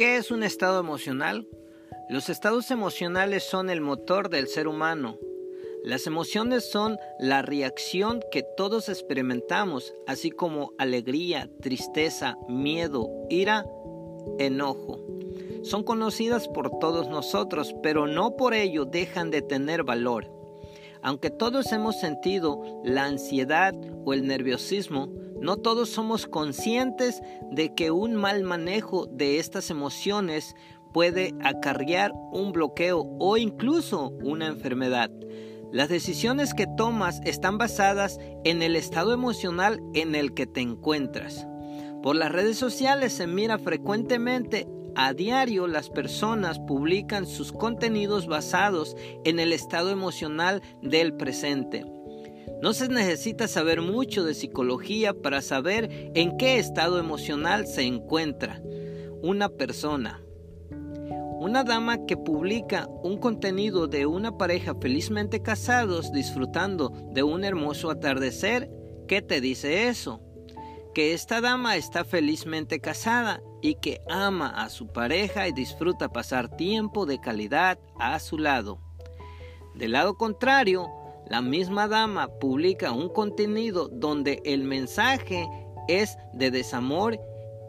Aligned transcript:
¿Qué 0.00 0.16
es 0.16 0.30
un 0.30 0.42
estado 0.42 0.80
emocional? 0.80 1.46
Los 2.08 2.30
estados 2.30 2.70
emocionales 2.70 3.42
son 3.42 3.68
el 3.68 3.82
motor 3.82 4.30
del 4.30 4.48
ser 4.48 4.66
humano. 4.66 5.18
Las 5.84 6.06
emociones 6.06 6.70
son 6.70 6.96
la 7.18 7.42
reacción 7.42 8.22
que 8.32 8.42
todos 8.56 8.88
experimentamos, 8.88 9.92
así 10.06 10.30
como 10.30 10.72
alegría, 10.78 11.50
tristeza, 11.60 12.38
miedo, 12.48 13.10
ira, 13.28 13.66
enojo. 14.38 15.04
Son 15.64 15.84
conocidas 15.84 16.48
por 16.48 16.78
todos 16.78 17.10
nosotros, 17.10 17.74
pero 17.82 18.06
no 18.06 18.36
por 18.36 18.54
ello 18.54 18.86
dejan 18.86 19.30
de 19.30 19.42
tener 19.42 19.84
valor. 19.84 20.32
Aunque 21.02 21.28
todos 21.28 21.72
hemos 21.72 22.00
sentido 22.00 22.62
la 22.84 23.04
ansiedad 23.04 23.74
o 24.06 24.14
el 24.14 24.26
nerviosismo, 24.26 25.12
no 25.40 25.56
todos 25.56 25.88
somos 25.90 26.26
conscientes 26.26 27.22
de 27.50 27.74
que 27.74 27.90
un 27.90 28.14
mal 28.14 28.44
manejo 28.44 29.06
de 29.06 29.38
estas 29.38 29.70
emociones 29.70 30.54
puede 30.92 31.34
acarrear 31.42 32.12
un 32.32 32.52
bloqueo 32.52 33.06
o 33.18 33.36
incluso 33.36 34.10
una 34.22 34.46
enfermedad. 34.46 35.10
Las 35.72 35.88
decisiones 35.88 36.52
que 36.52 36.66
tomas 36.66 37.20
están 37.24 37.56
basadas 37.56 38.18
en 38.44 38.62
el 38.62 38.74
estado 38.74 39.12
emocional 39.12 39.80
en 39.94 40.14
el 40.14 40.34
que 40.34 40.46
te 40.46 40.60
encuentras. 40.60 41.46
Por 42.02 42.16
las 42.16 42.32
redes 42.32 42.58
sociales 42.58 43.12
se 43.12 43.26
mira 43.26 43.58
frecuentemente 43.58 44.66
a 44.96 45.12
diario 45.14 45.66
las 45.66 45.88
personas 45.88 46.58
publican 46.58 47.26
sus 47.26 47.52
contenidos 47.52 48.26
basados 48.26 48.96
en 49.24 49.38
el 49.38 49.52
estado 49.52 49.90
emocional 49.90 50.62
del 50.82 51.14
presente. 51.14 51.84
No 52.62 52.72
se 52.72 52.88
necesita 52.88 53.48
saber 53.48 53.80
mucho 53.80 54.24
de 54.24 54.34
psicología 54.34 55.14
para 55.14 55.40
saber 55.42 56.10
en 56.14 56.36
qué 56.36 56.58
estado 56.58 56.98
emocional 56.98 57.66
se 57.66 57.82
encuentra 57.82 58.60
una 59.22 59.48
persona. 59.48 60.22
Una 61.40 61.64
dama 61.64 62.04
que 62.04 62.18
publica 62.18 62.86
un 63.02 63.16
contenido 63.16 63.86
de 63.86 64.04
una 64.04 64.36
pareja 64.36 64.74
felizmente 64.78 65.40
casados 65.40 66.12
disfrutando 66.12 66.90
de 67.12 67.22
un 67.22 67.44
hermoso 67.44 67.90
atardecer, 67.90 68.70
¿qué 69.08 69.22
te 69.22 69.40
dice 69.40 69.88
eso? 69.88 70.20
Que 70.94 71.14
esta 71.14 71.40
dama 71.40 71.76
está 71.76 72.04
felizmente 72.04 72.80
casada 72.80 73.42
y 73.62 73.76
que 73.76 74.00
ama 74.10 74.48
a 74.48 74.68
su 74.68 74.88
pareja 74.88 75.48
y 75.48 75.52
disfruta 75.52 76.10
pasar 76.10 76.54
tiempo 76.56 77.06
de 77.06 77.20
calidad 77.20 77.78
a 77.98 78.18
su 78.18 78.36
lado. 78.36 78.78
Del 79.74 79.92
lado 79.92 80.16
contrario, 80.18 80.88
la 81.30 81.40
misma 81.42 81.86
dama 81.86 82.26
publica 82.26 82.90
un 82.90 83.08
contenido 83.08 83.88
donde 83.88 84.42
el 84.44 84.64
mensaje 84.64 85.48
es 85.86 86.18
de 86.32 86.50
desamor 86.50 87.20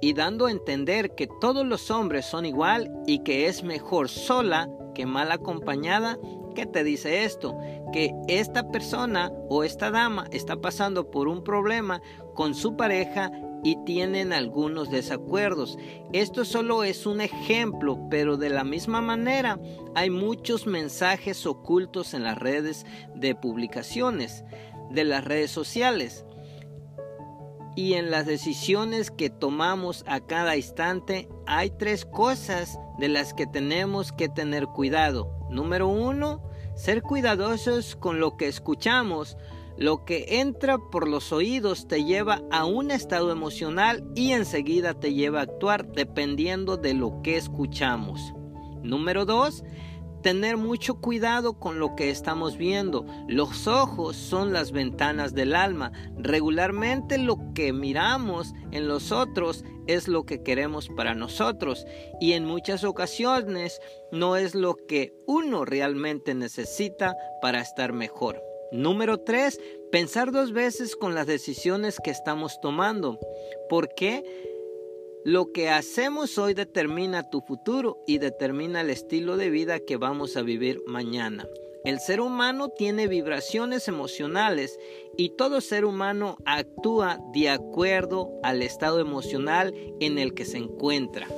y 0.00 0.12
dando 0.12 0.46
a 0.46 0.50
entender 0.50 1.14
que 1.14 1.28
todos 1.40 1.64
los 1.64 1.88
hombres 1.92 2.26
son 2.26 2.46
igual 2.46 2.92
y 3.06 3.20
que 3.20 3.46
es 3.46 3.62
mejor 3.62 4.08
sola 4.08 4.68
que 4.92 5.06
mal 5.06 5.30
acompañada. 5.30 6.18
¿Qué 6.56 6.66
te 6.66 6.82
dice 6.82 7.22
esto? 7.22 7.56
Que 7.92 8.12
esta 8.26 8.70
persona 8.72 9.32
o 9.48 9.62
esta 9.62 9.92
dama 9.92 10.26
está 10.32 10.56
pasando 10.56 11.12
por 11.12 11.28
un 11.28 11.44
problema 11.44 12.02
con 12.34 12.56
su 12.56 12.76
pareja 12.76 13.30
y 13.64 13.82
tienen 13.84 14.32
algunos 14.32 14.90
desacuerdos. 14.90 15.76
Esto 16.12 16.44
solo 16.44 16.84
es 16.84 17.06
un 17.06 17.20
ejemplo, 17.20 17.98
pero 18.08 18.36
de 18.36 18.50
la 18.50 18.62
misma 18.62 19.00
manera 19.00 19.58
hay 19.96 20.10
muchos 20.10 20.68
mensajes 20.68 21.46
ocultos 21.46 22.14
en 22.14 22.22
las 22.22 22.38
redes 22.38 22.86
de 23.16 23.34
publicaciones, 23.34 24.44
de 24.90 25.02
las 25.02 25.24
redes 25.24 25.50
sociales 25.50 26.24
y 27.76 27.94
en 27.94 28.10
las 28.10 28.26
decisiones 28.26 29.10
que 29.10 29.30
tomamos 29.30 30.04
a 30.06 30.20
cada 30.20 30.56
instante 30.56 31.28
hay 31.46 31.70
tres 31.70 32.04
cosas 32.04 32.78
de 32.98 33.08
las 33.08 33.34
que 33.34 33.46
tenemos 33.46 34.12
que 34.12 34.28
tener 34.28 34.66
cuidado. 34.66 35.30
Número 35.50 35.88
uno, 35.88 36.42
ser 36.76 37.02
cuidadosos 37.02 37.96
con 37.96 38.20
lo 38.20 38.36
que 38.36 38.46
escuchamos. 38.46 39.36
Lo 39.76 40.04
que 40.04 40.40
entra 40.40 40.78
por 40.78 41.08
los 41.08 41.32
oídos 41.32 41.88
te 41.88 42.04
lleva 42.04 42.42
a 42.52 42.64
un 42.64 42.92
estado 42.92 43.32
emocional 43.32 44.04
y 44.14 44.30
enseguida 44.30 44.94
te 44.94 45.14
lleva 45.14 45.40
a 45.40 45.42
actuar 45.42 45.90
dependiendo 45.92 46.76
de 46.76 46.94
lo 46.94 47.22
que 47.22 47.36
escuchamos. 47.36 48.34
Número 48.84 49.24
dos, 49.24 49.64
tener 50.22 50.56
mucho 50.56 51.00
cuidado 51.00 51.58
con 51.58 51.80
lo 51.80 51.96
que 51.96 52.10
estamos 52.10 52.56
viendo. 52.56 53.04
Los 53.26 53.66
ojos 53.66 54.16
son 54.16 54.52
las 54.52 54.70
ventanas 54.70 55.34
del 55.34 55.56
alma. 55.56 55.90
Regularmente 56.16 57.18
lo 57.18 57.36
que 57.52 57.72
miramos 57.72 58.54
en 58.70 58.86
los 58.86 59.10
otros 59.10 59.64
es 59.86 60.06
lo 60.06 60.24
que 60.24 60.42
queremos 60.42 60.88
para 60.88 61.14
nosotros 61.14 61.84
y 62.20 62.32
en 62.32 62.44
muchas 62.44 62.84
ocasiones 62.84 63.80
no 64.12 64.36
es 64.36 64.54
lo 64.54 64.76
que 64.76 65.12
uno 65.26 65.64
realmente 65.64 66.32
necesita 66.34 67.16
para 67.42 67.60
estar 67.60 67.92
mejor. 67.92 68.53
Número 68.74 69.18
3. 69.18 69.60
Pensar 69.92 70.32
dos 70.32 70.52
veces 70.52 70.96
con 70.96 71.14
las 71.14 71.28
decisiones 71.28 72.00
que 72.02 72.10
estamos 72.10 72.60
tomando. 72.60 73.20
¿Por 73.68 73.94
qué? 73.94 74.24
Lo 75.24 75.52
que 75.52 75.68
hacemos 75.68 76.38
hoy 76.38 76.54
determina 76.54 77.30
tu 77.30 77.40
futuro 77.40 78.02
y 78.04 78.18
determina 78.18 78.80
el 78.80 78.90
estilo 78.90 79.36
de 79.36 79.48
vida 79.50 79.78
que 79.78 79.96
vamos 79.96 80.36
a 80.36 80.42
vivir 80.42 80.82
mañana. 80.88 81.46
El 81.84 82.00
ser 82.00 82.20
humano 82.20 82.68
tiene 82.68 83.06
vibraciones 83.06 83.86
emocionales 83.86 84.76
y 85.16 85.36
todo 85.36 85.60
ser 85.60 85.84
humano 85.84 86.36
actúa 86.44 87.20
de 87.32 87.50
acuerdo 87.50 88.32
al 88.42 88.60
estado 88.60 88.98
emocional 88.98 89.72
en 90.00 90.18
el 90.18 90.34
que 90.34 90.46
se 90.46 90.58
encuentra. 90.58 91.28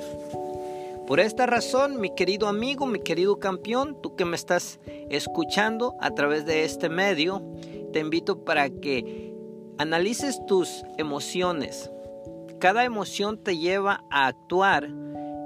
Por 1.07 1.21
esta 1.21 1.45
razón, 1.45 2.01
mi 2.01 2.13
querido 2.13 2.49
amigo, 2.49 2.85
mi 2.85 2.99
querido 2.99 3.39
campeón, 3.39 3.97
tú 4.01 4.17
que 4.17 4.25
me 4.25 4.35
estás 4.35 4.81
escuchando 5.09 5.95
a 6.01 6.11
través 6.11 6.45
de 6.45 6.65
este 6.65 6.89
medio, 6.89 7.41
te 7.93 8.01
invito 8.01 8.43
para 8.43 8.69
que 8.69 9.33
analices 9.77 10.37
tus 10.47 10.83
emociones, 10.97 11.89
cada 12.59 12.83
emoción 12.83 13.41
te 13.41 13.57
lleva 13.57 14.03
a 14.11 14.27
actuar 14.27 14.89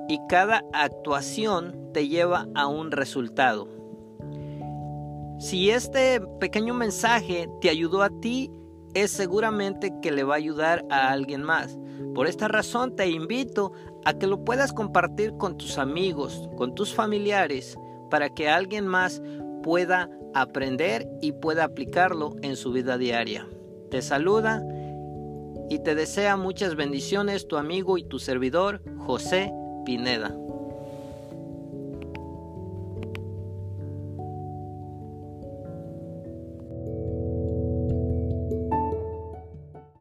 y 0.09 0.19
cada 0.27 0.63
actuación 0.73 1.91
te 1.93 2.07
lleva 2.07 2.47
a 2.55 2.65
un 2.65 2.89
resultado. 2.89 3.67
Si 5.37 5.69
este 5.69 6.21
pequeño 6.39 6.73
mensaje 6.73 7.47
te 7.61 7.69
ayudó 7.69 8.01
a 8.01 8.09
ti, 8.09 8.49
es 8.95 9.11
seguramente 9.11 9.93
que 10.01 10.11
le 10.11 10.23
va 10.23 10.33
a 10.33 10.37
ayudar 10.37 10.83
a 10.89 11.11
alguien 11.11 11.43
más. 11.43 11.77
Por 12.13 12.27
esta 12.27 12.47
razón 12.47 12.95
te 12.95 13.09
invito 13.09 13.71
a 14.05 14.13
que 14.13 14.27
lo 14.27 14.43
puedas 14.43 14.73
compartir 14.73 15.33
con 15.37 15.57
tus 15.57 15.77
amigos, 15.77 16.49
con 16.57 16.75
tus 16.75 16.93
familiares, 16.93 17.77
para 18.09 18.29
que 18.29 18.49
alguien 18.49 18.87
más 18.87 19.21
pueda 19.63 20.09
aprender 20.33 21.07
y 21.21 21.33
pueda 21.33 21.63
aplicarlo 21.63 22.35
en 22.41 22.55
su 22.55 22.71
vida 22.71 22.97
diaria. 22.97 23.47
Te 23.89 24.01
saluda 24.01 24.63
y 25.69 25.79
te 25.79 25.95
desea 25.95 26.37
muchas 26.37 26.75
bendiciones 26.75 27.47
tu 27.47 27.57
amigo 27.57 27.97
y 27.97 28.03
tu 28.03 28.19
servidor 28.19 28.81
José 28.97 29.51
Pineda. 29.85 30.35